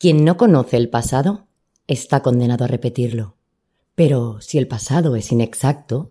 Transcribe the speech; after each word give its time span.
Quien 0.00 0.24
no 0.24 0.38
conoce 0.38 0.78
el 0.78 0.88
pasado 0.88 1.46
está 1.86 2.20
condenado 2.20 2.64
a 2.64 2.68
repetirlo. 2.68 3.36
Pero 3.94 4.40
si 4.40 4.56
el 4.56 4.66
pasado 4.66 5.14
es 5.14 5.30
inexacto, 5.30 6.10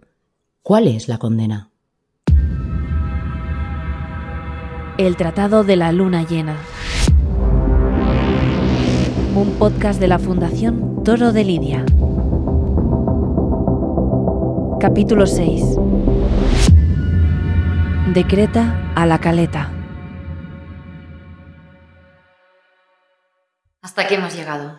¿cuál 0.61 0.87
es 0.87 1.07
la 1.07 1.17
condena? 1.17 1.71
El 4.99 5.15
Tratado 5.17 5.63
de 5.63 5.75
la 5.75 5.91
Luna 5.91 6.21
Llena. 6.21 6.57
Un 9.33 9.55
podcast 9.57 9.99
de 9.99 10.07
la 10.07 10.19
Fundación 10.19 11.03
Toro 11.03 11.31
de 11.31 11.43
Lidia. 11.43 11.83
Capítulo 14.79 15.25
6. 15.25 15.63
Decreta 18.13 18.93
a 18.93 19.07
la 19.07 19.17
caleta. 19.17 19.78
Hasta 23.81 24.01
aquí 24.01 24.15
hemos 24.15 24.35
llegado. 24.35 24.77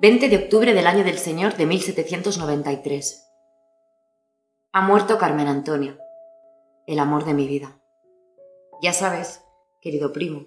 «20 0.00 0.28
de 0.28 0.36
octubre 0.36 0.72
del 0.72 0.86
año 0.86 1.02
del 1.02 1.18
Señor 1.18 1.56
de 1.56 1.66
1793. 1.66 3.28
Ha 4.72 4.80
muerto 4.80 5.18
Carmen 5.18 5.48
Antonia, 5.48 5.98
el 6.86 7.00
amor 7.00 7.24
de 7.24 7.34
mi 7.34 7.48
vida. 7.48 7.80
Ya 8.80 8.92
sabes, 8.92 9.42
querido 9.80 10.12
primo, 10.12 10.46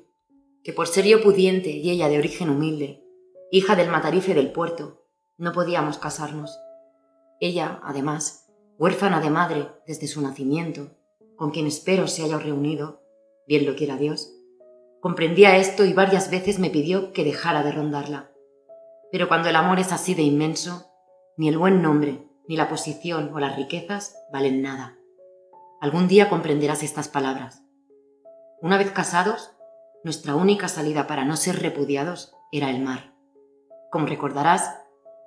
que 0.63 0.71
por 0.71 0.87
ser 0.87 1.05
yo 1.05 1.21
pudiente 1.21 1.71
y 1.71 1.89
ella 1.89 2.07
de 2.07 2.17
origen 2.17 2.49
humilde, 2.49 3.03
hija 3.51 3.75
del 3.75 3.89
matarife 3.89 4.33
del 4.33 4.53
puerto, 4.53 5.03
no 5.37 5.51
podíamos 5.51 5.97
casarnos. 5.97 6.57
Ella, 7.41 7.81
además, 7.83 8.49
huérfana 8.77 9.19
de 9.19 9.31
madre 9.31 9.67
desde 9.85 10.07
su 10.07 10.21
nacimiento, 10.21 10.91
con 11.39 11.51
quien 11.51 11.67
espero 11.67 12.05
se 12.07 12.21
haya 12.21 12.37
reunido, 12.37 13.01
bien 13.47 13.65
lo 13.65 13.77
quiera 13.77 13.95
Dios, 13.95 14.35
comprendía 14.99 15.55
esto 15.55 15.85
y 15.85 15.93
varias 15.93 16.29
veces 16.29 16.59
me 16.59 16.69
pidió 16.69 17.13
que 17.13 17.23
dejara 17.23 17.63
de 17.63 17.71
rondarla. 17.71 18.29
Pero 19.09 19.29
cuando 19.29 19.47
el 19.47 19.55
amor 19.55 19.79
es 19.79 19.93
así 19.93 20.13
de 20.13 20.21
inmenso, 20.21 20.91
ni 21.37 21.47
el 21.47 21.57
buen 21.57 21.81
nombre, 21.81 22.27
ni 22.49 22.57
la 22.57 22.67
posición 22.67 23.31
o 23.33 23.39
las 23.39 23.55
riquezas 23.55 24.17
valen 24.33 24.61
nada. 24.61 24.97
Algún 25.79 26.09
día 26.09 26.27
comprenderás 26.27 26.83
estas 26.83 27.07
palabras. 27.07 27.63
Una 28.61 28.77
vez 28.77 28.91
casados, 28.91 29.51
nuestra 30.03 30.35
única 30.35 30.67
salida 30.67 31.07
para 31.07 31.23
no 31.23 31.37
ser 31.37 31.61
repudiados 31.61 32.35
era 32.51 32.69
el 32.69 32.81
mar. 32.81 33.13
Como 33.91 34.07
recordarás, 34.07 34.75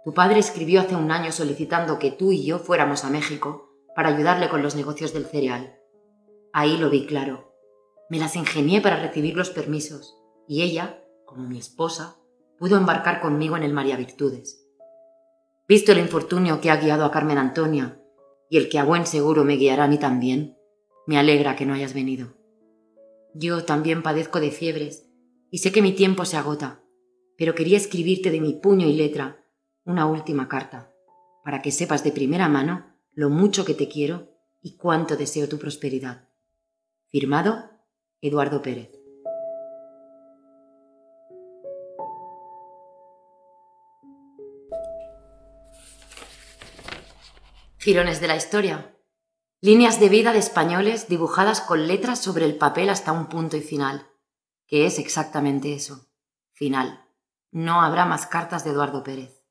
tu 0.05 0.13
padre 0.13 0.41
escribió 0.41 0.83
hace 0.83 0.95
un 0.95 1.11
año 1.11 1.33
solicitando 1.33 1.99
que 1.99 2.11
tú 2.11 2.33
y 2.33 2.45
yo 2.45 2.59
fuéramos 2.59 3.03
a 3.03 3.09
México 3.09 3.71
para 3.97 4.11
ayudarle 4.11 4.51
con 4.51 4.63
los 4.63 4.77
negocios 4.77 5.15
del 5.15 5.25
cereal. 5.25 5.79
Ahí 6.53 6.77
lo 6.77 6.91
vi 6.91 7.07
claro. 7.07 7.55
Me 8.11 8.19
las 8.19 8.37
ingenié 8.37 8.83
para 8.83 9.01
recibir 9.01 9.37
los 9.37 9.49
permisos 9.49 10.19
y 10.47 10.63
ella, 10.63 11.03
como 11.25 11.49
mi 11.49 11.59
esposa, 11.59 12.17
pudo 12.59 12.77
embarcar 12.77 13.21
conmigo 13.23 13.57
en 13.57 13.63
el 13.63 13.73
María 13.73 13.97
Virtudes. 13.97 14.69
Visto 15.67 15.93
el 15.93 15.99
infortunio 15.99 16.61
que 16.61 16.71
ha 16.71 16.77
guiado 16.77 17.07
a 17.07 17.11
Carmen 17.11 17.39
Antonia 17.39 17.99
y 18.51 18.59
el 18.59 18.69
que 18.69 18.79
a 18.79 18.85
buen 18.85 19.07
seguro 19.07 19.45
me 19.45 19.57
guiará 19.57 19.85
a 19.85 19.89
mí 19.89 19.99
también, 19.99 20.59
me 21.07 21.17
alegra 21.17 21.57
que 21.57 21.65
no 21.65 21.73
hayas 21.73 21.95
venido. 21.95 22.35
Yo 23.35 23.65
también 23.65 24.03
padezco 24.03 24.39
de 24.39 24.51
fiebres 24.51 25.09
y 25.51 25.59
sé 25.59 25.73
que 25.73 25.81
mi 25.81 25.93
tiempo 25.93 26.27
se 26.27 26.37
agota, 26.37 26.83
pero 27.39 27.55
quería 27.55 27.79
escribirte 27.79 28.31
de 28.31 28.43
mi 28.43 28.53
puño 28.53 28.87
y 28.87 28.93
letra 28.93 29.43
una 29.85 30.05
última 30.05 30.49
carta, 30.49 30.93
para 31.45 31.63
que 31.63 31.73
sepas 31.73 32.05
de 32.05 32.13
primera 32.13 32.49
mano 32.51 32.95
lo 33.15 33.31
mucho 33.31 33.65
que 33.65 33.73
te 33.73 33.89
quiero 33.89 34.29
y 34.61 34.77
cuánto 34.77 35.17
deseo 35.17 35.49
tu 35.49 35.59
prosperidad. 35.59 36.29
Firmado, 37.13 37.71
Eduardo 38.23 38.63
Pérez. 38.63 38.91
Girones 47.77 48.23
de 48.23 48.29
la 48.29 48.37
historia. 48.37 48.97
Líneas 49.61 50.01
de 50.01 50.09
vida 50.09 50.33
de 50.33 50.39
españoles 50.39 51.09
dibujadas 51.09 51.61
con 51.61 51.87
letras 51.87 52.19
sobre 52.19 52.47
el 52.47 52.57
papel 52.57 52.89
hasta 52.89 53.13
un 53.13 53.27
punto 53.27 53.59
y 53.59 53.61
final, 53.61 54.07
que 54.67 54.87
es 54.87 54.99
exactamente 54.99 55.75
eso, 55.75 56.09
final. 56.55 57.05
No 57.51 57.83
habrá 57.83 58.07
más 58.07 58.27
cartas 58.27 58.65
de 58.65 58.71
Eduardo 58.71 59.03
Pérez. 59.03 59.45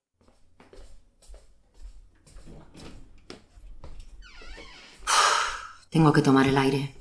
Tengo 5.91 6.11
que 6.11 6.23
tomar 6.23 6.47
el 6.47 6.57
aire. 6.57 7.00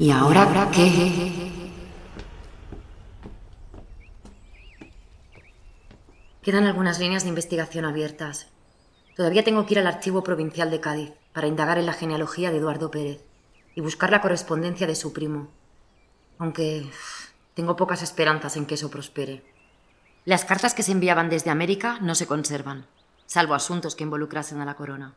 ¿Y 0.00 0.10
ahora 0.12 0.70
qué? 0.72 1.50
Quedan 6.40 6.64
algunas 6.64 6.98
líneas 6.98 7.24
de 7.24 7.28
investigación 7.28 7.84
abiertas. 7.84 8.48
Todavía 9.14 9.44
tengo 9.44 9.66
que 9.66 9.74
ir 9.74 9.78
al 9.80 9.86
Archivo 9.86 10.22
Provincial 10.22 10.70
de 10.70 10.80
Cádiz 10.80 11.12
para 11.34 11.48
indagar 11.48 11.76
en 11.76 11.84
la 11.84 11.92
genealogía 11.92 12.50
de 12.50 12.56
Eduardo 12.56 12.90
Pérez 12.90 13.22
y 13.74 13.82
buscar 13.82 14.10
la 14.10 14.22
correspondencia 14.22 14.86
de 14.86 14.94
su 14.94 15.12
primo. 15.12 15.50
Aunque 16.38 16.88
tengo 17.52 17.76
pocas 17.76 18.02
esperanzas 18.02 18.56
en 18.56 18.64
que 18.64 18.76
eso 18.76 18.90
prospere. 18.90 19.44
Las 20.24 20.46
cartas 20.46 20.72
que 20.72 20.82
se 20.82 20.92
enviaban 20.92 21.28
desde 21.28 21.50
América 21.50 21.98
no 22.00 22.14
se 22.14 22.26
conservan, 22.26 22.86
salvo 23.26 23.52
asuntos 23.52 23.96
que 23.96 24.04
involucrasen 24.04 24.62
a 24.62 24.64
la 24.64 24.76
corona. 24.76 25.14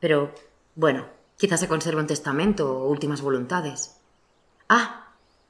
Pero, 0.00 0.32
bueno, 0.76 1.08
quizás 1.42 1.58
se 1.58 1.66
conserve 1.66 2.00
un 2.00 2.06
testamento 2.06 2.70
o 2.70 2.86
últimas 2.86 3.20
voluntades. 3.20 3.96
Ah, 4.68 5.08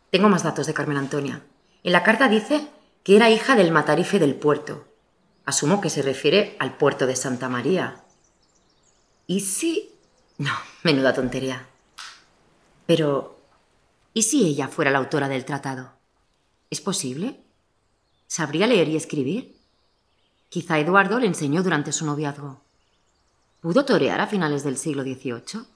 tengo 0.08 0.30
más 0.30 0.42
datos 0.42 0.66
de 0.66 0.72
Carmen 0.72 0.97
Antonia. 0.97 1.42
En 1.82 1.92
la 1.92 2.03
carta 2.03 2.30
dice 2.30 2.66
que 3.04 3.14
era 3.14 3.28
hija 3.28 3.56
del 3.56 3.72
matarife 3.72 4.19
del 4.19 4.34
puerto. 4.34 4.86
Asumo 5.44 5.82
que 5.82 5.91
se 5.91 6.00
refiere 6.00 6.56
al 6.60 6.78
puerto 6.78 7.06
de 7.06 7.14
Santa 7.14 7.50
María. 7.50 8.04
¿Y 9.26 9.41
si... 9.41 9.91
No, 10.38 10.54
menuda 10.82 11.12
tontería. 11.12 11.66
Pero, 12.86 13.36
¿Y 14.14 14.22
si 14.22 14.47
ella 14.47 14.69
fuera 14.69 14.91
la 14.91 14.97
autora 14.97 15.28
del 15.28 15.44
tratado? 15.44 15.92
¿Es 16.70 16.81
posible? 16.81 17.38
¿Sabría 18.28 18.66
leer 18.66 18.88
y 18.88 18.97
escribir? 18.97 19.58
Quizá 20.48 20.78
Eduardo 20.78 21.19
le 21.19 21.26
enseñó 21.26 21.62
durante 21.62 21.92
su 21.92 22.06
noviazgo. 22.06 22.62
¿Pudo 23.60 23.84
torear 23.84 24.22
a 24.22 24.26
finales 24.26 24.64
del 24.64 24.78
siglo 24.78 25.02
XVIII? 25.02 25.71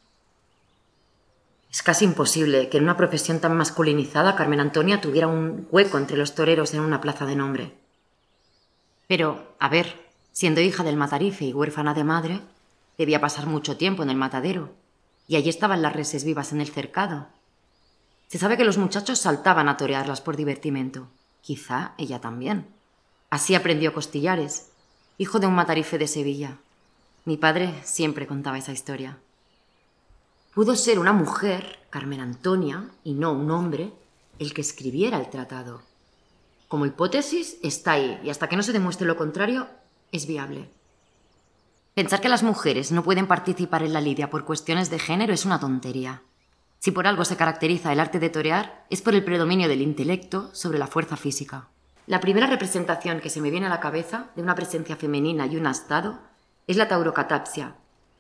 Es 1.77 1.83
casi 1.83 2.07
imposible 2.07 2.71
que 2.71 2.79
en 2.79 2.85
una 2.85 2.97
profesión 2.97 3.39
tan 3.39 3.55
masculinizada 3.55 4.35
Carmen 4.35 4.61
Antonia 4.61 5.03
tuviera 5.03 5.27
un 5.27 5.69
hueco 5.71 5.99
entre 5.99 6.17
los 6.17 6.35
toreros 6.35 6.73
en 6.73 6.81
una 6.81 7.03
plaza 7.03 7.27
de 7.27 7.37
nombre. 7.37 7.75
Pero, 9.07 9.55
a 9.59 9.69
ver, 9.69 10.09
siendo 10.33 10.63
hija 10.63 10.85
del 10.85 10.97
matarife 10.97 11.45
y 11.45 11.53
huérfana 11.53 11.93
de 11.93 12.03
madre, 12.03 12.41
debía 12.97 13.21
pasar 13.21 13.45
mucho 13.45 13.77
tiempo 13.77 14.03
en 14.03 14.09
el 14.09 14.17
matadero, 14.17 14.71
y 15.29 15.37
allí 15.37 15.51
estaban 15.51 15.83
las 15.83 15.93
reses 15.93 16.25
vivas 16.25 16.51
en 16.53 16.63
el 16.63 16.69
cercado, 16.69 17.27
se 18.29 18.39
sabe 18.39 18.57
que 18.57 18.65
los 18.65 18.79
muchachos 18.79 19.19
saltaban 19.19 19.69
a 19.69 19.77
torearlas 19.77 20.23
por 20.23 20.35
divertimento. 20.35 21.09
Quizá 21.43 21.93
ella 21.99 22.23
también. 22.23 22.69
Así 23.29 23.55
aprendió 23.55 23.93
Costillares, 23.93 24.71
hijo 25.19 25.41
de 25.41 25.47
un 25.47 25.55
matarife 25.55 25.99
de 25.99 26.09
Sevilla. 26.09 26.57
Mi 27.27 27.37
padre 27.37 27.75
siempre 27.85 28.27
contaba 28.27 28.57
esa 28.57 28.73
historia. 28.73 29.19
Pudo 30.57 30.75
ser 30.75 30.99
una 30.99 31.13
mujer, 31.13 31.81
Carmen 31.91 32.19
Antonia, 32.19 32.89
y 33.05 33.13
no 33.13 33.33
un 33.33 33.51
hombre, 33.51 33.93
el 34.39 34.55
que 34.55 34.63
escribiera 34.63 35.19
el 35.19 35.29
tratado. 35.29 35.83
Como 36.67 36.87
hipótesis 36.87 37.59
está 37.63 37.93
ahí, 37.93 38.19
y 38.25 38.31
hasta 38.31 38.49
que 38.49 38.57
no 38.57 38.63
se 38.63 38.73
demuestre 38.73 39.07
lo 39.07 39.19
contrario, 39.19 39.67
es 40.13 40.27
viable. 40.27 40.71
Pensar 41.93 42.23
que 42.23 42.31
las 42.31 42.43
mujeres 42.43 42.91
no 42.91 43.03
pueden 43.03 43.27
participar 43.27 43.83
en 43.83 43.93
la 43.93 44.01
lidia 44.01 44.31
por 44.31 44.47
cuestiones 44.47 44.89
de 44.89 44.99
género 44.99 45.35
es 45.35 45.45
una 45.45 45.61
tontería. 45.61 46.23
Si 46.79 46.91
por 46.91 47.07
algo 47.07 47.27
se 47.27 47.37
caracteriza 47.37 47.93
el 47.93 48.01
arte 48.01 48.19
de 48.19 48.31
torear, 48.31 48.87
es 48.89 49.03
por 49.03 49.15
el 49.15 49.25
predominio 49.25 49.69
del 49.69 49.83
intelecto 49.83 50.49
sobre 50.55 50.79
la 50.79 50.87
fuerza 50.87 51.19
física. 51.19 51.69
La 52.07 52.21
primera 52.21 52.47
representación 52.47 53.21
que 53.21 53.29
se 53.29 53.43
me 53.43 53.51
viene 53.51 53.67
a 53.67 53.69
la 53.69 53.81
cabeza 53.81 54.31
de 54.35 54.41
una 54.41 54.55
presencia 54.55 54.97
femenina 54.97 55.45
y 55.45 55.59
un 55.59 55.67
astado 55.67 56.19
es 56.67 56.79
la 56.79 56.89
taurocatapsia, 56.89 57.75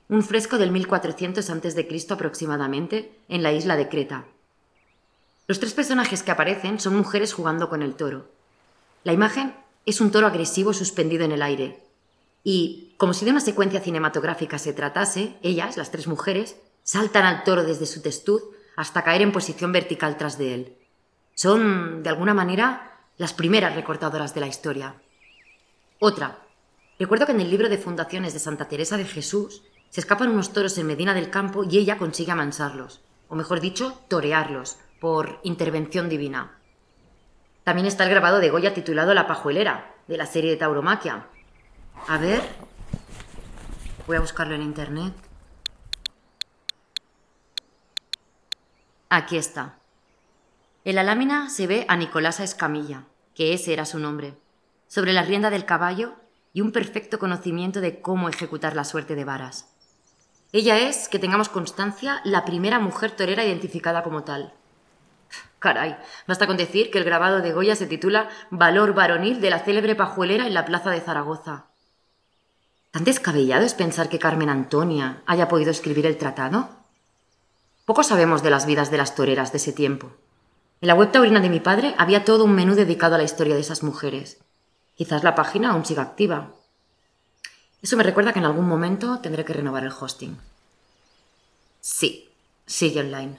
un 0.09 0.23
fresco 0.23 0.59
del 0.59 0.71
1400 0.71 1.49
a.C. 1.51 2.07
aproximadamente 2.11 3.19
en 3.29 3.43
la 3.43 3.53
isla 3.53 3.77
de 3.77 3.89
Creta. 3.89 4.25
Los 5.49 5.61
tres 5.61 5.75
personajes 5.75 6.23
que 6.23 6.31
aparecen 6.31 6.81
son 6.81 6.97
mujeres 6.97 7.33
jugando 7.33 7.69
con 7.69 7.83
el 7.83 7.95
toro. 7.95 8.29
La 9.05 9.13
imagen 9.13 9.55
es 9.85 10.01
un 10.01 10.11
toro 10.11 10.27
agresivo 10.27 10.73
suspendido 10.73 11.25
en 11.25 11.33
el 11.33 11.43
aire. 11.43 11.83
Y, 12.43 12.95
como 12.97 13.15
si 13.15 13.25
de 13.25 13.33
una 13.33 13.41
secuencia 13.41 13.81
cinematográfica 13.81 14.59
se 14.59 14.73
tratase, 14.73 15.37
ellas, 15.43 15.77
las 15.77 15.91
tres 15.91 16.07
mujeres, 16.07 16.57
saltan 16.83 17.25
al 17.25 17.45
toro 17.45 17.65
desde 17.65 17.87
su 17.87 18.03
testud 18.03 18.41
hasta 18.77 19.03
caer 19.03 19.23
en 19.23 19.33
posición 19.33 19.73
vertical 19.73 20.17
tras 20.17 20.39
de 20.39 20.55
él. 20.55 20.77
Son, 21.35 22.03
de 22.03 22.09
alguna 22.09 22.35
manera, 22.35 23.01
las 23.19 23.33
primeras 23.33 23.75
recortadoras 23.75 24.35
de 24.35 24.41
la 24.41 24.47
historia. 24.47 24.95
Otra. 25.99 26.39
Recuerdo 26.99 27.27
que 27.27 27.33
en 27.33 27.41
el 27.41 27.51
libro 27.51 27.69
de 27.69 27.79
fundaciones 27.79 28.33
de 28.33 28.39
Santa 28.39 28.69
Teresa 28.69 28.97
de 28.97 29.05
Jesús 29.05 29.63
se 29.97 30.01
escapan 30.01 30.29
unos 30.29 30.53
toros 30.53 30.77
en 30.77 30.87
Medina 30.87 31.15
del 31.15 31.31
Campo 31.31 31.65
y 31.65 31.79
ella 31.79 31.97
consigue 31.97 32.31
amansarlos, 32.31 33.01
o 33.31 33.35
mejor 33.35 33.63
dicho, 33.63 33.99
torearlos, 34.09 34.77
por 35.01 35.41
intervención 35.43 36.11
divina. 36.11 36.59
También 37.65 37.87
está 37.87 38.05
el 38.05 38.11
grabado 38.11 38.39
de 38.39 38.51
Goya 38.51 38.75
titulado 38.75 39.15
La 39.15 39.27
Pajuelera, 39.27 39.95
de 40.07 40.19
la 40.19 40.27
serie 40.27 40.51
de 40.51 40.59
Tauromaquia. 40.59 41.29
A 42.09 42.19
ver. 42.19 42.43
Voy 44.07 44.19
a 44.19 44.21
buscarlo 44.21 44.55
en 44.55 44.61
internet. 44.61 45.15
Aquí 49.09 49.39
está. 49.39 49.79
En 50.85 50.97
la 50.97 51.05
lámina 51.05 51.49
se 51.49 51.67
ve 51.67 51.87
a 51.89 51.97
Nicolasa 51.97 52.45
Escamilla, 52.45 53.05
que 53.35 53.55
ese 53.55 53.73
era 53.73 53.87
su 53.87 53.99
nombre, 53.99 54.37
sobre 54.89 55.15
la 55.15 55.23
rienda 55.23 55.49
del 55.49 55.65
caballo 55.65 56.17
y 56.53 56.61
un 56.61 56.71
perfecto 56.71 57.19
conocimiento 57.19 57.81
de 57.81 58.03
cómo 58.03 58.29
ejecutar 58.29 58.77
la 58.77 58.85
suerte 58.85 59.15
de 59.15 59.25
varas. 59.25 59.73
Ella 60.53 60.79
es, 60.79 61.09
que 61.09 61.19
tengamos 61.19 61.49
constancia, 61.49 62.21
la 62.25 62.45
primera 62.45 62.79
mujer 62.79 63.11
torera 63.11 63.45
identificada 63.45 64.03
como 64.03 64.25
tal. 64.25 64.53
Caray, 65.59 65.97
basta 66.27 66.47
con 66.47 66.57
decir 66.57 66.91
que 66.91 66.99
el 66.99 67.05
grabado 67.05 67.41
de 67.41 67.53
Goya 67.53 67.75
se 67.77 67.87
titula 67.87 68.29
Valor 68.51 68.95
varonil 68.95 69.41
de 69.41 69.51
la 69.51 69.59
célebre 69.61 69.95
pajuelera 69.95 70.47
en 70.47 70.55
la 70.55 70.65
plaza 70.65 70.91
de 70.91 71.01
Zaragoza. 71.01 71.67
¿Tan 72.91 73.05
descabellado 73.05 73.65
es 73.65 73.75
pensar 73.75 74.09
que 74.09 74.19
Carmen 74.19 74.49
Antonia 74.49 75.23
haya 75.27 75.49
podido 75.49 75.71
escribir 75.71 76.07
el 76.07 76.19
tratado? 76.19 76.69
Poco 77.85 78.03
sabemos 78.03 78.43
de 78.43 78.51
las 78.51 78.67
vidas 78.67 78.91
de 78.91 78.99
las 78.99 79.15
toreras 79.15 79.53
de 79.53 79.59
ese 79.59 79.73
tiempo. 79.73 80.13
En 80.81 80.89
la 80.89 80.95
web 80.95 81.11
taurina 81.11 81.41
de 81.41 81.49
mi 81.49 81.61
padre 81.61 81.95
había 81.99 82.25
todo 82.25 82.45
un 82.45 82.55
menú 82.55 82.75
dedicado 82.75 83.15
a 83.15 83.19
la 83.19 83.25
historia 83.25 83.55
de 83.55 83.61
esas 83.61 83.83
mujeres. 83.83 84.39
Quizás 84.95 85.25
la 85.25 85.35
página 85.35 85.73
aún 85.73 85.85
siga 85.85 86.03
activa. 86.03 86.53
Eso 87.83 87.97
me 87.97 88.03
recuerda 88.03 88.33
que 88.33 88.39
en 88.39 88.45
algún 88.47 88.69
momento 88.69 89.21
tendré 89.21 89.45
que 89.45 89.53
renovar 89.53 89.85
el 89.85 89.93
hosting. 89.93 90.37
Sí, 91.81 92.29
sigue 92.67 93.01
online. 93.01 93.39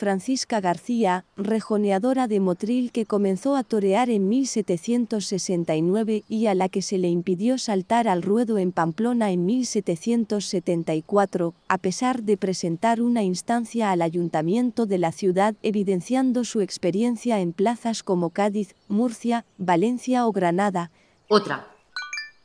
Francisca 0.00 0.60
García, 0.62 1.26
rejoneadora 1.36 2.26
de 2.26 2.40
Motril 2.40 2.90
que 2.90 3.04
comenzó 3.04 3.54
a 3.54 3.64
torear 3.64 4.08
en 4.08 4.30
1769 4.30 6.24
y 6.26 6.46
a 6.46 6.54
la 6.54 6.70
que 6.70 6.80
se 6.80 6.96
le 6.96 7.10
impidió 7.10 7.58
saltar 7.58 8.08
al 8.08 8.22
ruedo 8.22 8.56
en 8.56 8.72
Pamplona 8.72 9.30
en 9.30 9.44
1774, 9.44 11.52
a 11.68 11.76
pesar 11.76 12.22
de 12.22 12.38
presentar 12.38 13.02
una 13.02 13.22
instancia 13.22 13.90
al 13.90 14.00
ayuntamiento 14.00 14.86
de 14.86 14.96
la 14.96 15.12
ciudad 15.12 15.54
evidenciando 15.62 16.44
su 16.44 16.62
experiencia 16.62 17.40
en 17.40 17.52
plazas 17.52 18.02
como 18.02 18.30
Cádiz, 18.30 18.74
Murcia, 18.88 19.44
Valencia 19.58 20.26
o 20.26 20.32
Granada. 20.32 20.90
Otra, 21.28 21.69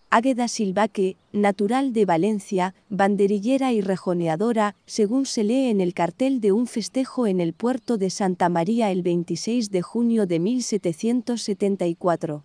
Águeda 0.10 0.48
Silvaque, 0.48 1.18
natural 1.34 1.92
de 1.92 2.06
Valencia, 2.06 2.74
banderillera 2.90 3.74
y 3.74 3.82
rejoneadora, 3.82 4.76
según 4.86 5.26
se 5.26 5.44
lee 5.44 5.70
en 5.70 5.82
el 5.82 5.94
cartel 5.94 6.40
de 6.40 6.52
un 6.52 6.68
festejo 6.68 7.28
en 7.28 7.42
el 7.42 7.54
puerto 7.54 7.98
de 7.98 8.10
Santa 8.10 8.50
María 8.50 8.92
el 8.92 9.02
26 9.02 9.72
de 9.72 9.82
junio 9.82 10.26
de 10.26 10.40
1774. 10.40 12.44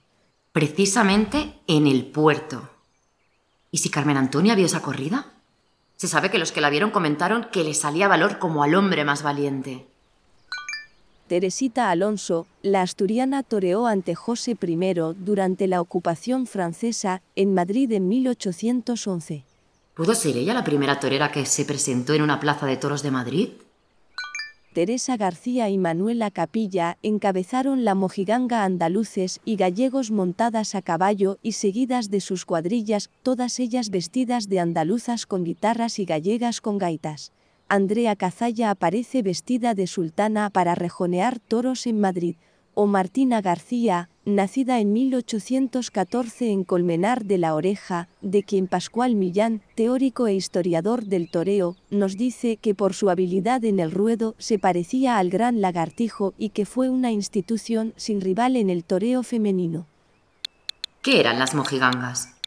precisamente 0.53 1.55
en 1.69 1.87
el 1.87 2.07
puerto. 2.07 2.71
¿Y 3.71 3.79
si 3.79 3.89
Carmen 3.89 4.17
Antonia 4.17 4.57
vio 4.57 4.67
esa 4.67 4.83
corrida? 4.83 5.33
Se 5.97 6.09
sabe 6.09 6.31
que 6.31 6.39
los 6.39 6.51
que 6.51 6.61
la 6.61 6.71
vieron 6.71 6.91
comentaron 6.91 7.47
que 7.53 7.62
le 7.62 7.75
salía 7.75 8.09
valor 8.09 8.39
como 8.39 8.65
al 8.65 8.75
hombre 8.75 9.05
más 9.05 9.23
valiente. 9.23 9.87
Teresita 11.31 11.93
Alonso, 11.93 12.49
la 12.61 12.82
asturiana 12.82 13.44
toreó 13.44 13.87
ante 13.87 14.17
José 14.17 14.56
I 14.61 14.94
durante 15.17 15.69
la 15.69 15.81
ocupación 15.81 16.49
francesa 16.49 17.23
en 17.37 17.55
Madrid 17.55 17.93
en 17.93 18.09
1811. 18.09 19.44
¿Pudo 19.94 20.17
ser 20.17 20.37
ella 20.37 20.55
la 20.55 20.65
primera 20.65 20.99
torera 20.99 21.31
que 21.31 21.47
se 21.47 21.65
presentó 21.65 22.15
en 22.15 22.23
una 22.23 22.41
plaza 22.41 22.67
de 22.67 22.77
toros 22.77 23.05
de 23.05 23.12
Madrid? 23.12 23.50
Teresa 24.75 25.17
García 25.17 25.69
y 25.69 25.79
Manuela 25.79 26.32
Capilla 26.32 26.99
encabezaron 27.00 27.85
la 27.85 27.94
mojiganga 27.94 28.65
andaluces 28.65 29.38
y 29.44 29.55
gallegos 29.55 30.11
montadas 30.11 30.75
a 30.75 30.83
caballo 30.83 31.38
y 31.43 31.53
seguidas 31.53 32.11
de 32.11 32.21
sus 32.21 32.44
cuadrillas, 32.44 33.09
todas 33.23 33.61
ellas 33.61 33.91
vestidas 33.91 34.49
de 34.49 34.59
andaluzas 34.59 35.26
con 35.26 35.44
guitarras 35.44 36.00
y 36.00 36.06
gallegas 36.06 36.61
con 36.61 36.79
gaitas. 36.79 37.31
Andrea 37.72 38.17
Cazalla 38.17 38.70
aparece 38.70 39.22
vestida 39.22 39.75
de 39.75 39.87
sultana 39.87 40.50
para 40.50 40.75
rejonear 40.75 41.38
toros 41.38 41.87
en 41.87 42.00
Madrid, 42.00 42.34
o 42.75 42.88
Martina 42.88 43.40
García, 43.43 44.08
nacida 44.25 44.81
en 44.81 44.93
1814 44.93 46.50
en 46.50 46.64
Colmenar 46.64 47.25
de 47.25 47.38
la 47.38 47.55
Oreja, 47.55 48.08
de 48.22 48.43
quien 48.43 48.67
Pascual 48.67 49.14
Millán, 49.14 49.62
teórico 49.76 50.26
e 50.26 50.34
historiador 50.34 51.05
del 51.05 51.31
toreo, 51.31 51.76
nos 51.90 52.17
dice 52.17 52.56
que 52.56 52.75
por 52.75 52.93
su 52.93 53.08
habilidad 53.08 53.64
en 53.64 53.78
el 53.78 53.93
ruedo 53.93 54.34
se 54.38 54.58
parecía 54.58 55.19
al 55.19 55.31
gran 55.31 55.61
lagartijo 55.61 56.34
y 56.37 56.49
que 56.49 56.66
fue 56.66 56.88
una 56.88 57.12
institución 57.12 57.94
sin 57.94 58.20
rival 58.20 58.56
en 58.56 58.69
el 58.69 58.82
toreo 58.82 59.23
femenino. 59.23 59.87
¿Qué 61.02 61.20
eran 61.20 61.38
las 61.38 61.55
mojigangas? 61.55 62.39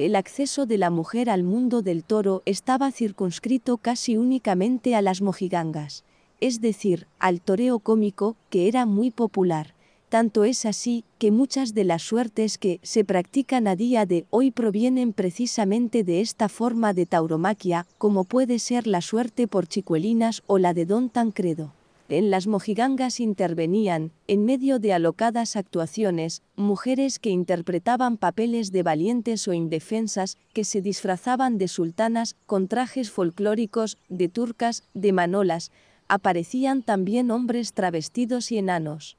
El 0.00 0.16
acceso 0.16 0.64
de 0.64 0.78
la 0.78 0.88
mujer 0.88 1.28
al 1.28 1.42
mundo 1.42 1.82
del 1.82 2.04
toro 2.04 2.40
estaba 2.46 2.90
circunscrito 2.90 3.76
casi 3.76 4.16
únicamente 4.16 4.94
a 4.94 5.02
las 5.02 5.20
mojigangas, 5.20 6.04
es 6.40 6.62
decir, 6.62 7.06
al 7.18 7.42
toreo 7.42 7.80
cómico, 7.80 8.34
que 8.48 8.66
era 8.66 8.86
muy 8.86 9.10
popular. 9.10 9.74
Tanto 10.08 10.44
es 10.44 10.64
así 10.64 11.04
que 11.18 11.30
muchas 11.30 11.74
de 11.74 11.84
las 11.84 12.00
suertes 12.00 12.56
que 12.56 12.80
se 12.82 13.04
practican 13.04 13.68
a 13.68 13.76
día 13.76 14.06
de 14.06 14.24
hoy 14.30 14.50
provienen 14.50 15.12
precisamente 15.12 16.02
de 16.02 16.22
esta 16.22 16.48
forma 16.48 16.94
de 16.94 17.04
tauromaquia, 17.04 17.86
como 17.98 18.24
puede 18.24 18.58
ser 18.58 18.86
la 18.86 19.02
suerte 19.02 19.48
por 19.48 19.66
chicuelinas 19.66 20.42
o 20.46 20.56
la 20.56 20.72
de 20.72 20.86
Don 20.86 21.10
Tancredo. 21.10 21.74
En 22.10 22.32
las 22.32 22.48
mojigangas 22.48 23.20
intervenían, 23.20 24.10
en 24.26 24.44
medio 24.44 24.80
de 24.80 24.92
alocadas 24.92 25.54
actuaciones, 25.54 26.42
mujeres 26.56 27.20
que 27.20 27.30
interpretaban 27.30 28.16
papeles 28.16 28.72
de 28.72 28.82
valientes 28.82 29.46
o 29.46 29.52
indefensas, 29.52 30.36
que 30.52 30.64
se 30.64 30.80
disfrazaban 30.80 31.56
de 31.56 31.68
sultanas 31.68 32.34
con 32.46 32.66
trajes 32.66 33.12
folclóricos, 33.12 33.96
de 34.08 34.28
turcas, 34.28 34.82
de 34.92 35.12
manolas. 35.12 35.70
Aparecían 36.08 36.82
también 36.82 37.30
hombres 37.30 37.74
travestidos 37.74 38.50
y 38.50 38.58
enanos. 38.58 39.16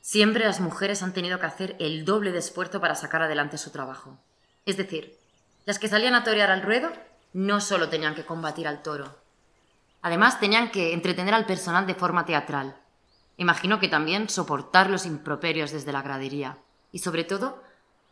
Siempre 0.00 0.46
las 0.46 0.60
mujeres 0.60 1.02
han 1.02 1.12
tenido 1.12 1.38
que 1.40 1.46
hacer 1.46 1.76
el 1.78 2.06
doble 2.06 2.32
de 2.32 2.38
esfuerzo 2.38 2.80
para 2.80 2.94
sacar 2.94 3.20
adelante 3.20 3.58
su 3.58 3.68
trabajo. 3.68 4.16
Es 4.64 4.78
decir, 4.78 5.14
las 5.66 5.78
que 5.78 5.88
salían 5.88 6.14
a 6.14 6.24
torear 6.24 6.50
al 6.50 6.62
ruedo 6.62 6.90
no 7.34 7.60
solo 7.60 7.90
tenían 7.90 8.14
que 8.14 8.24
combatir 8.24 8.66
al 8.66 8.80
toro, 8.80 9.14
Además, 10.02 10.40
tenían 10.40 10.70
que 10.70 10.92
entretener 10.92 11.34
al 11.34 11.46
personal 11.46 11.86
de 11.86 11.94
forma 11.94 12.24
teatral. 12.24 12.76
Imagino 13.36 13.80
que 13.80 13.88
también 13.88 14.28
soportar 14.28 14.90
los 14.90 15.06
improperios 15.06 15.72
desde 15.72 15.92
la 15.92 16.02
gradería. 16.02 16.58
Y 16.92 16.98
sobre 17.00 17.24
todo, 17.24 17.62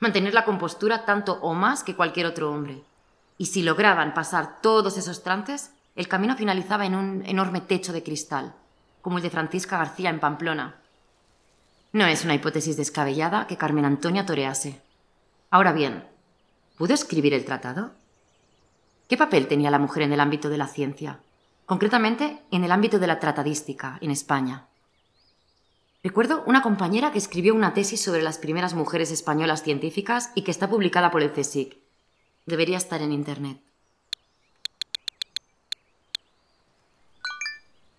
mantener 0.01 0.35
la 0.35 0.45
compostura 0.45 1.05
tanto 1.05 1.39
o 1.41 1.55
más 1.55 1.83
que 1.83 1.97
cualquier 1.97 2.27
otro 2.27 2.53
hombre. 2.53 2.83
Y 3.37 3.47
si 3.47 3.63
lograban 3.63 4.15
pasar 4.15 4.61
todos 4.61 4.97
esos 4.97 5.23
trances, 5.23 5.71
el 5.97 6.09
camino 6.09 6.37
finalizaba 6.37 6.87
en 6.87 6.95
un 6.95 7.27
enorme 7.27 7.61
techo 7.61 7.93
de 7.93 8.03
cristal, 8.03 8.55
como 9.03 9.19
el 9.19 9.23
de 9.23 9.31
Francisca 9.31 9.79
García 9.79 10.11
en 10.11 10.21
Pamplona. 10.21 10.77
No 11.93 12.07
es 12.07 12.25
una 12.25 12.35
hipótesis 12.35 12.77
descabellada 12.77 13.47
que 13.47 13.57
Carmen 13.57 13.85
Antonia 13.85 14.27
torease. 14.27 14.81
Ahora 15.51 15.73
bien, 15.73 16.05
¿pudo 16.77 16.95
escribir 16.95 17.35
el 17.35 17.45
tratado? 17.45 17.93
¿Qué 19.09 19.17
papel 19.17 19.49
tenía 19.49 19.71
la 19.71 19.79
mujer 19.79 20.03
en 20.03 20.13
el 20.13 20.21
ámbito 20.21 20.51
de 20.51 20.59
la 20.59 20.69
ciencia? 20.69 21.21
Concretamente 21.69 22.39
en 22.51 22.65
el 22.65 22.73
ámbito 22.73 22.99
de 22.99 23.07
la 23.07 23.21
tratadística 23.21 23.99
en 24.01 24.11
España. 24.11 24.69
Recuerdo 26.03 26.43
una 26.47 26.63
compañera 26.63 27.13
que 27.13 27.19
escribió 27.19 27.55
una 27.55 27.75
tesis 27.75 28.01
sobre 28.01 28.23
las 28.23 28.39
primeras 28.39 28.73
mujeres 28.73 29.11
españolas 29.11 29.63
científicas 29.63 30.33
y 30.35 30.45
que 30.45 30.51
está 30.51 30.71
publicada 30.71 31.11
por 31.11 31.23
el 31.23 31.31
CSIC. 31.31 31.77
Debería 32.47 32.79
estar 32.79 33.03
en 33.03 33.13
Internet. 33.13 33.61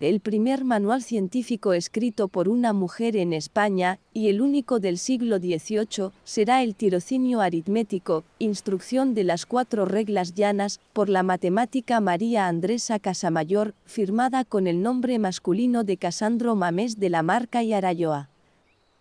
El 0.07 0.21
primer 0.21 0.63
manual 0.63 1.03
científico 1.03 1.73
escrito 1.73 2.29
por 2.29 2.47
una 2.47 2.71
mujer 2.71 3.17
en 3.17 3.33
España 3.33 3.99
y 4.13 4.29
el 4.29 4.39
único 4.39 4.79
del 4.79 4.97
siglo 4.97 5.39
XVIII 5.39 6.11
será 6.23 6.63
el 6.63 6.73
tirocinio 6.75 7.41
aritmético, 7.41 8.23
instrucción 8.39 9.13
de 9.13 9.25
las 9.25 9.45
cuatro 9.45 9.83
reglas 9.83 10.35
llanas, 10.35 10.79
por 10.93 11.09
la 11.09 11.21
matemática 11.21 11.99
María 11.99 12.47
Andresa 12.47 12.97
Casamayor, 12.99 13.73
firmada 13.85 14.45
con 14.45 14.67
el 14.67 14.81
nombre 14.81 15.19
masculino 15.19 15.83
de 15.83 15.97
Casandro 15.97 16.55
Mamés 16.55 16.97
de 16.97 17.09
la 17.09 17.21
Marca 17.21 17.61
y 17.63 17.73
Arayoa. 17.73 18.29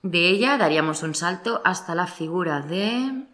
De 0.03 0.31
ella 0.31 0.57
daríamos 0.57 1.05
un 1.05 1.15
salto 1.15 1.61
hasta 1.65 1.95
la 1.95 2.09
figura 2.09 2.61
de... 2.63 3.25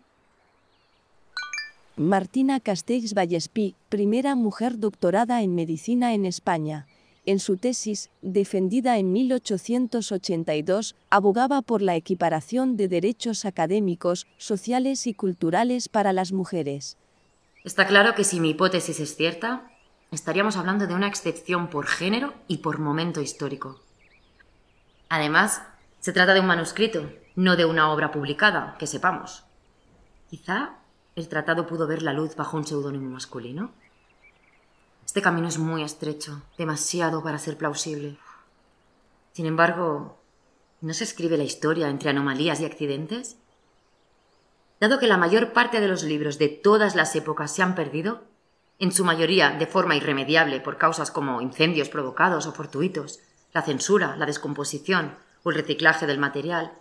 Martina 1.97 2.61
Castells 2.61 3.15
Vallespí, 3.15 3.75
primera 3.89 4.35
mujer 4.35 4.79
doctorada 4.79 5.43
en 5.43 5.55
medicina 5.55 6.13
en 6.13 6.27
España 6.27 6.87
En 7.27 7.39
su 7.39 7.57
tesis, 7.57 8.11
defendida 8.21 8.99
en 8.99 9.13
1882, 9.13 10.95
abogaba 11.09 11.63
por 11.63 11.81
la 11.81 11.97
equiparación 11.97 12.77
de 12.77 12.89
derechos 12.89 13.47
académicos, 13.47 14.27
sociales 14.37 15.07
y 15.07 15.15
culturales 15.15 15.89
para 15.89 16.13
las 16.13 16.33
mujeres. 16.33 16.99
Está 17.65 17.87
claro 17.87 18.15
que 18.15 18.25
si 18.25 18.41
mi 18.41 18.51
hipótesis 18.51 19.01
es 19.01 19.17
cierta, 19.17 19.71
estaríamos 20.11 20.59
hablando 20.59 20.87
de 20.87 20.93
una 20.93 21.09
excepción 21.09 21.71
por 21.71 21.87
género 21.87 22.35
y 22.47 22.59
por 22.59 22.79
momento 22.79 23.23
histórico. 23.23 23.81
Además, 25.09 25.63
se 26.01 26.13
trata 26.13 26.35
de 26.35 26.41
un 26.41 26.47
manuscrito, 26.47 27.11
no 27.37 27.57
de 27.57 27.65
una 27.65 27.91
obra 27.91 28.13
publicada, 28.13 28.77
que 28.79 28.87
sepamos. 28.87 29.45
Quizá 30.29 30.75
el 31.17 31.29
tratado 31.29 31.67
pudo 31.67 31.87
ver 31.87 32.03
la 32.03 32.13
luz 32.13 32.37
bajo 32.37 32.59
un 32.59 32.67
seudónimo 32.67 33.09
masculino. 33.09 33.73
Este 35.15 35.23
camino 35.23 35.47
es 35.47 35.59
muy 35.59 35.85
estrecho, 35.85 36.43
demasiado 36.59 37.23
para 37.23 37.39
ser 37.39 37.57
plausible. 37.57 38.19
Sin 39.31 39.47
embargo, 39.47 40.19
¿no 40.81 40.93
se 40.93 41.05
escribe 41.05 41.37
la 41.37 41.45
historia 41.45 41.89
entre 41.89 42.11
anomalías 42.11 42.59
y 42.59 42.65
accidentes? 42.65 43.37
Dado 44.81 44.99
que 44.99 45.07
la 45.07 45.17
mayor 45.17 45.53
parte 45.53 45.81
de 45.81 45.87
los 45.87 46.03
libros 46.03 46.41
de 46.41 46.49
todas 46.49 46.97
las 46.97 47.15
épocas 47.15 47.55
se 47.55 47.63
han 47.63 47.77
perdido, 47.77 48.25
en 48.81 48.91
su 48.91 49.05
mayoría 49.05 49.51
de 49.51 49.69
forma 49.69 49.95
irremediable 49.95 50.61
por 50.61 50.79
causas 50.79 51.13
como 51.13 51.41
incendios 51.41 51.89
provocados 51.89 52.49
o 52.49 52.53
fortuitos, 52.53 53.21
la 53.53 53.63
censura, 53.63 54.17
la 54.17 54.27
descomposición 54.27 55.17
o 55.45 55.51
el 55.51 55.57
reciclaje 55.57 56.09
del 56.09 56.19
material, 56.19 56.73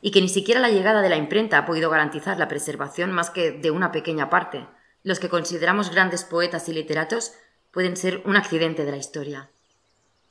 y 0.00 0.10
que 0.10 0.22
ni 0.22 0.30
siquiera 0.30 0.58
la 0.58 0.70
llegada 0.70 1.02
de 1.02 1.10
la 1.10 1.18
imprenta 1.18 1.58
ha 1.58 1.66
podido 1.66 1.90
garantizar 1.90 2.38
la 2.38 2.48
preservación 2.48 3.12
más 3.12 3.28
que 3.28 3.52
de 3.52 3.70
una 3.70 3.92
pequeña 3.92 4.30
parte. 4.30 4.66
Los 5.02 5.20
que 5.20 5.28
consideramos 5.28 5.90
grandes 5.90 6.24
poetas 6.24 6.66
y 6.70 6.72
literatos 6.72 7.34
pueden 7.74 7.96
ser 7.96 8.22
un 8.24 8.36
accidente 8.36 8.84
de 8.84 8.92
la 8.92 8.96
historia. 8.96 9.50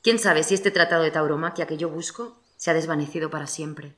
¿Quién 0.02 0.18
sabe 0.18 0.42
si 0.42 0.54
este 0.54 0.70
tratado 0.70 1.02
de 1.02 1.10
tauromaquia 1.10 1.66
que 1.66 1.76
yo 1.76 1.90
busco 1.90 2.38
se 2.56 2.70
ha 2.70 2.74
desvanecido 2.74 3.28
para 3.28 3.46
siempre? 3.46 3.94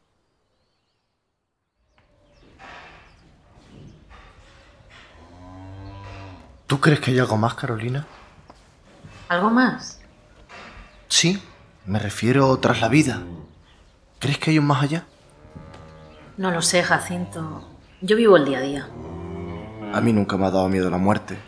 ¿Tú 6.67 6.81
crees 6.81 6.99
que 6.99 7.13
hay 7.13 7.21
algo 7.21 7.37
más, 7.37 7.55
Carolina? 7.55 8.05
¿Algo 9.29 9.51
más? 9.51 10.01
Sí, 11.07 11.41
me 11.85 12.01
refiero 12.01 12.57
tras 12.59 12.81
la 12.81 12.89
vida. 12.89 13.23
¿Crees 14.19 14.39
que 14.39 14.51
hay 14.51 14.59
un 14.59 14.67
más 14.67 14.83
allá? 14.83 15.07
No 16.37 16.51
lo 16.51 16.63
sé, 16.63 16.83
Jacinto. 16.83 17.63
Yo 18.01 18.17
vivo 18.17 18.37
el 18.37 18.45
día 18.45 18.59
a 18.59 18.63
día. 18.63 18.89
A 19.93 20.01
mí 20.01 20.13
nunca 20.13 20.37
me 20.37 20.47
ha 20.47 20.51
dado 20.51 20.69
miedo 20.69 20.91
la 20.91 20.99
muerte. 20.99 21.39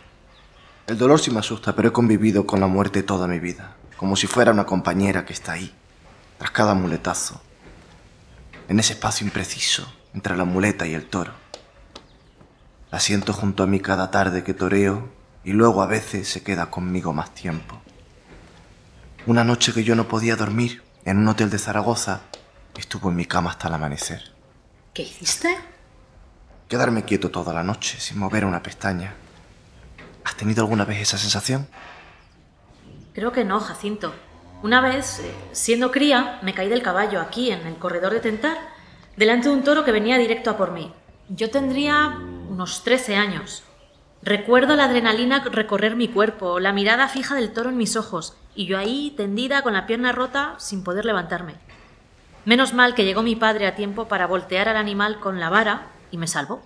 El 0.89 0.97
dolor 0.97 1.21
sí 1.21 1.31
me 1.31 1.41
asusta, 1.41 1.77
pero 1.77 1.89
he 1.89 1.93
convivido 1.93 2.47
con 2.47 2.61
la 2.61 2.67
muerte 2.67 3.03
toda 3.03 3.29
mi 3.29 3.39
vida, 3.39 3.77
como 3.99 4.17
si 4.17 4.27
fuera 4.27 4.53
una 4.53 4.65
compañera 4.65 5.27
que 5.27 5.35
está 5.35 5.53
ahí, 5.53 5.71
tras 6.39 6.51
cada 6.51 6.73
muletazo, 6.73 7.43
en 8.71 8.81
ese 8.81 8.95
espacio 8.95 9.27
impreciso 9.27 9.87
entre 10.15 10.35
la 10.35 10.47
muleta 10.47 10.87
y 10.87 10.95
el 10.95 11.05
toro. 11.05 11.33
La 12.91 13.01
siento 13.01 13.35
junto 13.35 13.63
a 13.63 13.67
mí 13.67 13.81
cada 13.81 14.11
tarde 14.11 14.43
que 14.43 14.55
toreo 14.55 15.11
y 15.45 15.53
luego 15.53 15.83
a 15.83 15.87
veces 15.87 16.27
se 16.27 16.43
queda 16.43 16.71
conmigo 16.71 17.13
más 17.13 17.35
tiempo. 17.35 17.83
Una 19.27 19.45
noche 19.45 19.75
que 19.75 19.85
yo 19.85 19.95
no 19.95 20.09
podía 20.09 20.37
dormir 20.37 20.83
en 21.05 21.19
un 21.19 21.29
hotel 21.29 21.51
de 21.51 21.59
Zaragoza, 21.59 22.23
estuvo 22.79 23.11
en 23.11 23.17
mi 23.17 23.27
cama 23.27 23.51
hasta 23.51 23.69
el 23.69 23.75
amanecer. 23.75 24.33
¿Qué 24.95 25.03
hiciste? 25.03 25.55
Quedarme 26.67 27.05
quieto 27.05 27.31
toda 27.31 27.53
la 27.53 27.63
noche, 27.63 28.01
sin 28.01 28.19
mover 28.19 28.47
una 28.47 28.63
pestaña. 28.63 29.28
¿Has 30.29 30.37
tenido 30.37 30.63
alguna 30.63 30.85
vez 30.85 31.01
esa 31.01 31.17
sensación? 31.17 31.67
Creo 33.15 33.33
que 33.33 33.47
no, 33.47 33.61
Jacinto. 33.61 34.13
Una 34.63 34.83
vez, 34.83 35.21
eh, 35.21 35.35
siendo 35.53 35.91
cría, 35.91 36.39
me 36.43 36.53
caí 36.53 36.69
del 36.69 36.83
caballo 36.83 37.23
aquí, 37.23 37.51
en 37.51 37.67
el 37.67 37.77
corredor 37.77 38.13
de 38.13 38.21
Tentar, 38.21 38.59
delante 39.17 39.49
de 39.49 39.55
un 39.55 39.65
toro 39.65 39.87
que 39.87 39.91
venía 39.91 40.19
directo 40.19 40.51
a 40.51 40.59
por 40.59 40.73
mí. 40.73 40.93
Yo 41.31 41.49
tendría 41.49 42.19
unos 42.51 42.85
13 42.85 43.17
años. 43.17 43.63
Recuerdo 44.21 44.77
la 44.77 44.85
adrenalina 44.85 45.43
recorrer 45.45 45.97
mi 45.97 46.09
cuerpo, 46.09 46.61
la 46.61 46.75
mirada 46.75 47.09
fija 47.09 47.35
del 47.35 47.55
toro 47.55 47.71
en 47.71 47.79
mis 47.79 47.97
ojos, 47.97 48.37
y 48.55 48.67
yo 48.67 48.77
ahí, 48.77 49.15
tendida, 49.17 49.63
con 49.63 49.73
la 49.73 49.87
pierna 49.87 50.13
rota, 50.13 50.57
sin 50.59 50.85
poder 50.85 51.07
levantarme. 51.07 51.55
Menos 52.45 52.75
mal 52.75 52.95
que 52.95 53.07
llegó 53.07 53.23
mi 53.23 53.35
padre 53.35 53.67
a 53.67 53.75
tiempo 53.75 54.09
para 54.09 54.27
voltear 54.27 54.69
al 54.69 54.77
animal 54.77 55.21
con 55.21 55.41
la 55.41 55.49
vara 55.49 55.87
y 56.11 56.19
me 56.19 56.27
salvó. 56.27 56.61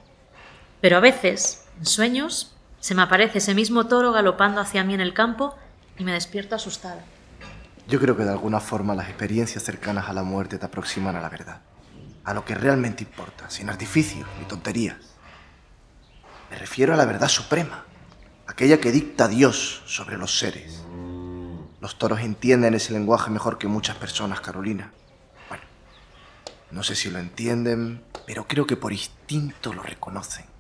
Pero 0.81 0.97
a 0.97 1.01
veces, 1.01 1.69
en 1.79 1.87
sueños, 1.87 2.52
se 2.83 2.97
me 2.97 3.03
aparece 3.03 3.39
ese 3.39 3.55
mismo 3.55 3.87
toro 3.87 4.11
galopando 4.11 4.61
hacia 4.61 4.83
mí 4.83 4.93
en 4.93 5.01
el 5.01 5.15
campo 5.15 5.57
y 5.99 6.03
me 6.03 6.13
despierto 6.13 6.57
asustada. 6.57 7.05
Yo 7.87 8.01
creo 8.01 8.17
que 8.17 8.25
de 8.25 8.33
alguna 8.33 8.59
forma 8.59 8.97
las 8.97 9.09
experiencias 9.09 9.63
cercanas 9.63 10.09
a 10.09 10.13
la 10.13 10.25
muerte 10.25 10.59
te 10.59 10.67
aproximan 10.67 11.15
a 11.15 11.21
la 11.21 11.29
verdad, 11.29 11.61
a 12.25 12.35
lo 12.35 12.45
que 12.45 12.57
realmente 12.57 13.05
importa, 13.05 13.49
sin 13.51 13.71
artificios 13.71 14.29
ni 14.41 14.47
tonterías. 14.47 14.97
Me 16.51 16.59
refiero 16.59 16.93
a 16.93 16.97
la 16.97 17.05
verdad 17.05 17.29
suprema, 17.29 17.85
aquella 18.49 18.81
que 18.81 18.91
dicta 18.91 19.29
Dios 19.29 19.85
sobre 19.87 20.19
los 20.19 20.37
seres. 20.37 20.83
Los 21.81 21.99
toros 21.99 22.19
entienden 22.19 22.75
ese 22.75 22.93
lenguaje 22.93 23.31
mejor 23.31 23.59
que 23.59 23.69
muchas 23.69 23.95
personas, 23.95 24.41
Carolina. 24.41 24.91
No 26.73 26.83
sé 26.83 26.97
si 26.97 27.13
lo 27.13 27.21
entienden, 27.21 28.03
pero 28.27 28.49
creo 28.49 28.67
que 28.67 28.77
por 28.77 28.93
instinto 28.93 29.73
lo 29.73 29.85
reconocen. 29.85 30.52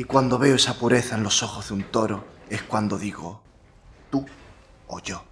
Y 0.00 0.04
cuando 0.04 0.38
veo 0.38 0.56
esa 0.56 0.78
pureza 0.78 1.14
en 1.14 1.22
los 1.22 1.42
ojos 1.42 1.68
de 1.68 1.74
un 1.74 1.82
toro, 1.82 2.24
es 2.48 2.62
cuando 2.62 2.96
digo, 2.96 3.42
tú 4.10 4.24
o 4.86 4.98
yo. 4.98 5.22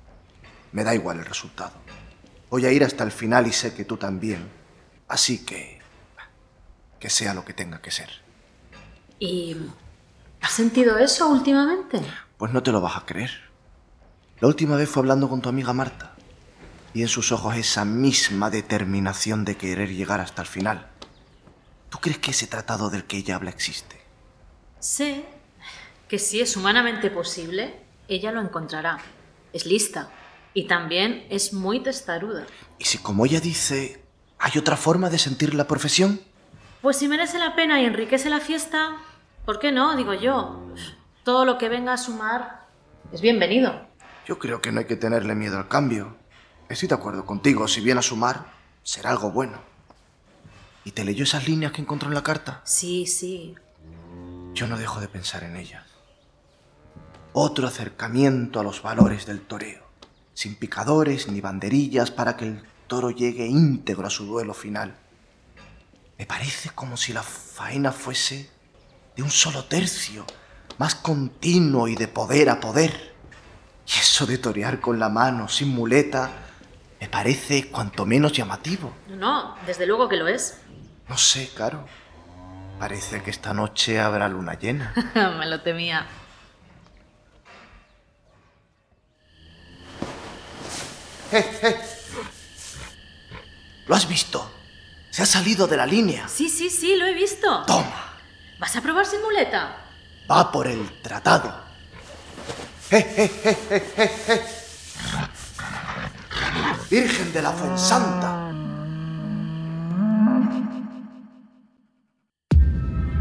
Me 0.73 0.85
da 0.85 0.95
igual 0.95 1.21
el 1.21 1.25
resultado. 1.25 1.73
Voy 2.51 2.67
a 2.67 2.71
ir 2.71 2.85
hasta 2.85 3.03
el 3.03 3.11
final 3.11 3.47
y 3.47 3.53
sé 3.55 3.73
que 3.73 3.87
tú 3.87 3.97
también. 3.97 4.47
Así 5.09 5.43
que... 5.47 5.81
que 7.01 7.09
sea 7.09 7.33
lo 7.33 7.47
que 7.47 7.55
tenga 7.55 7.81
que 7.81 7.91
ser. 7.91 8.11
¿Y 9.19 9.57
has 10.43 10.53
sentido 10.53 10.99
eso 10.99 11.31
últimamente? 11.31 12.03
Pues 12.37 12.53
no 12.53 12.63
te 12.63 12.71
lo 12.71 12.83
vas 12.83 12.99
a 12.99 13.07
creer. 13.07 13.31
La 14.39 14.49
última 14.49 14.77
vez 14.77 14.91
fue 14.91 15.01
hablando 15.01 15.31
con 15.31 15.41
tu 15.41 15.49
amiga 15.49 15.73
Marta 15.73 16.15
y 16.93 17.01
en 17.01 17.09
sus 17.09 17.33
ojos 17.33 17.57
esa 17.57 17.87
misma 17.87 18.51
determinación 18.51 19.47
de 19.47 19.57
querer 19.57 19.95
llegar 19.95 20.21
hasta 20.21 20.43
el 20.43 20.49
final. 20.49 20.91
¿Tú 21.89 21.97
crees 22.01 22.19
que 22.19 22.33
ese 22.33 22.47
tratado 22.47 22.91
del 22.91 23.05
que 23.05 23.17
ella 23.17 23.37
habla 23.37 23.49
existe? 23.49 23.98
Sé 24.81 25.25
que 26.09 26.19
si 26.19 26.41
es 26.41 26.57
humanamente 26.57 27.11
posible, 27.11 27.75
ella 28.07 28.33
lo 28.33 28.41
encontrará. 28.41 28.99
Es 29.53 29.67
lista 29.67 30.11
y 30.55 30.67
también 30.67 31.27
es 31.31 31.53
muy 31.53 31.81
testaruda. 31.81 32.47
¿Y 32.79 32.85
si 32.85 32.99
como 32.99 33.27
ella 33.27 33.41
dice, 33.41 34.03
hay 34.39 34.59
otra 34.59 34.77
forma 34.77 35.11
de 35.11 35.19
sentir 35.19 35.55
la 35.55 35.67
profesión? 35.67 36.21
Pues 36.81 36.97
si 36.97 37.09
merece 37.09 37.39
la 37.39 37.57
pena 37.57 37.81
y 37.81 37.87
enriquece 37.87 38.31
la 38.31 38.41
fiesta, 38.41 38.97
¿por 39.45 39.59
qué 39.59 39.73
no? 39.73 39.97
Digo 39.97 40.15
yo. 40.15 40.65
Todo 41.25 41.45
lo 41.45 41.59
que 41.59 41.69
venga 41.69 41.93
a 41.93 41.99
sumar 41.99 42.67
es 43.13 43.21
bienvenido. 43.21 43.87
Yo 44.27 44.39
creo 44.39 44.61
que 44.61 44.71
no 44.71 44.81
hay 44.81 44.87
que 44.87 44.97
tenerle 44.97 45.35
miedo 45.35 45.59
al 45.59 45.69
cambio. 45.69 46.17
Estoy 46.69 46.89
de 46.89 46.95
acuerdo 46.95 47.25
contigo, 47.25 47.67
si 47.67 47.81
viene 47.81 47.99
a 47.99 48.03
sumar, 48.03 48.53
será 48.83 49.11
algo 49.11 49.31
bueno. 49.31 49.59
¿Y 50.85 50.93
te 50.93 51.05
leyó 51.05 51.25
esas 51.25 51.49
líneas 51.49 51.73
que 51.73 51.83
encontró 51.83 52.09
en 52.09 52.15
la 52.15 52.23
carta? 52.23 52.63
Sí, 52.65 53.07
sí. 53.07 53.57
Yo 54.59 54.67
no 54.67 54.77
dejo 54.77 55.01
de 55.01 55.07
pensar 55.07 55.45
en 55.45 55.55
ellas. 55.55 55.85
Otro 57.33 57.69
acercamiento 57.69 58.59
a 58.59 58.65
los 58.65 58.83
valores 58.83 59.25
del 59.25 59.43
toreo, 59.43 59.87
sin 60.35 60.57
picadores 60.57 61.29
ni 61.29 61.41
banderillas 61.41 62.11
para 62.11 62.37
que 62.37 62.47
el 62.47 62.63
toro 62.89 63.13
llegue 63.13 63.47
íntegro 63.47 64.09
a 64.09 64.11
su 64.11 64.27
duelo 64.27 64.55
final. 64.55 64.97
Me 66.19 66.27
parece 66.27 66.71
como 66.71 66.97
si 66.97 67.13
la 67.13 67.23
faena 67.23 67.93
fuese 67.93 68.51
de 69.15 69.23
un 69.23 69.31
solo 69.31 69.67
tercio, 69.67 70.27
más 70.79 70.97
continuo 70.97 71.87
y 71.87 71.95
de 71.95 72.09
poder 72.09 72.51
a 72.51 72.59
poder. 72.59 73.15
Y 73.87 73.93
eso 73.93 74.27
de 74.27 74.39
torear 74.39 74.81
con 74.81 74.99
la 74.99 75.09
mano, 75.09 75.47
sin 75.47 75.69
muleta, 75.69 76.33
me 77.01 77.09
parece 77.09 77.71
cuanto 77.71 78.05
menos 78.05 78.33
llamativo. 78.33 78.93
No, 79.07 79.55
desde 79.65 79.87
luego 79.87 80.09
que 80.09 80.17
lo 80.17 80.27
es. 80.27 80.59
No 81.09 81.17
sé, 81.17 81.49
Caro. 81.57 81.87
Parece 82.79 83.23
que 83.23 83.31
esta 83.31 83.53
noche 83.53 84.01
habrá 84.01 84.29
luna 84.29 84.55
llena. 84.55 84.93
Me 85.39 85.47
lo 85.47 85.61
temía. 85.61 86.07
¡Eh, 91.33 91.61
eh! 91.63 91.77
¿Lo 93.87 93.95
has 93.95 94.09
visto? 94.09 94.51
Se 95.11 95.23
ha 95.23 95.27
salido 95.27 95.67
de 95.67 95.77
la 95.77 95.87
línea. 95.87 96.29
Sí, 96.29 96.49
sí, 96.49 96.71
sí, 96.71 96.97
lo 96.97 97.07
he 97.07 97.15
visto. 97.15 97.65
Toma. 97.67 98.15
¿Vas 98.59 98.77
a 98.77 98.81
probar 98.81 99.05
sin 99.07 99.23
muleta? 99.23 99.77
Va 100.31 100.51
por 100.53 100.67
el 100.67 101.03
tratado. 101.03 101.69
¡Eh, 102.91 103.15
eh, 103.17 103.41
eh, 103.45 103.59
eh, 103.71 103.93
eh! 103.97 104.25
eh! 104.29 104.43
Virgen 106.91 107.33
de 107.33 107.43
la 107.43 107.53
Fuensanta. 107.53 108.38